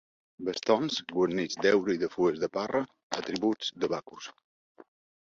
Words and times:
Bastons 0.45 0.97
guarnits 1.11 1.59
d'heura 1.67 1.97
i 1.97 2.03
de 2.05 2.11
fulles 2.15 2.41
de 2.47 2.51
parra, 2.59 2.83
atributs 3.21 3.73
de 3.85 3.95
Bacus. 3.97 4.35